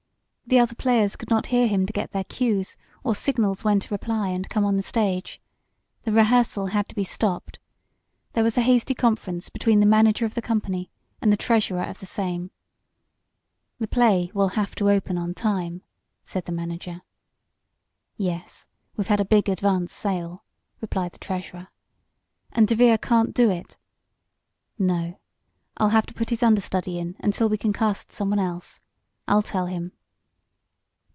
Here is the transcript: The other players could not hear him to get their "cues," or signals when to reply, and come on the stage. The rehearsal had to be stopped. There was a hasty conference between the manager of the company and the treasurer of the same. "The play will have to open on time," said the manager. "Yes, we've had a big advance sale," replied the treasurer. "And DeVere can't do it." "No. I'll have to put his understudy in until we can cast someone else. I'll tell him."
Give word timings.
The 0.47 0.59
other 0.59 0.75
players 0.75 1.15
could 1.15 1.29
not 1.29 1.45
hear 1.45 1.65
him 1.65 1.85
to 1.85 1.93
get 1.93 2.11
their 2.11 2.25
"cues," 2.25 2.75
or 3.05 3.15
signals 3.15 3.63
when 3.63 3.79
to 3.79 3.93
reply, 3.93 4.27
and 4.27 4.49
come 4.49 4.65
on 4.65 4.75
the 4.75 4.81
stage. 4.81 5.39
The 6.03 6.11
rehearsal 6.11 6.65
had 6.65 6.89
to 6.89 6.95
be 6.95 7.05
stopped. 7.05 7.57
There 8.33 8.43
was 8.43 8.57
a 8.57 8.61
hasty 8.61 8.93
conference 8.93 9.47
between 9.49 9.79
the 9.79 9.85
manager 9.85 10.25
of 10.25 10.33
the 10.33 10.41
company 10.41 10.91
and 11.21 11.31
the 11.31 11.37
treasurer 11.37 11.83
of 11.83 12.01
the 12.01 12.05
same. 12.05 12.51
"The 13.79 13.87
play 13.87 14.29
will 14.33 14.49
have 14.49 14.75
to 14.75 14.89
open 14.91 15.17
on 15.17 15.33
time," 15.33 15.83
said 16.21 16.43
the 16.43 16.51
manager. 16.51 17.01
"Yes, 18.17 18.67
we've 18.97 19.07
had 19.07 19.21
a 19.21 19.25
big 19.25 19.47
advance 19.47 19.93
sale," 19.93 20.43
replied 20.81 21.13
the 21.13 21.17
treasurer. 21.19 21.69
"And 22.51 22.67
DeVere 22.67 22.97
can't 22.97 23.33
do 23.33 23.49
it." 23.49 23.77
"No. 24.77 25.17
I'll 25.77 25.89
have 25.95 26.07
to 26.07 26.13
put 26.13 26.29
his 26.29 26.43
understudy 26.43 26.99
in 26.99 27.15
until 27.21 27.47
we 27.47 27.57
can 27.57 27.71
cast 27.71 28.11
someone 28.11 28.39
else. 28.39 28.81
I'll 29.29 29.41
tell 29.43 29.67
him." 29.67 29.93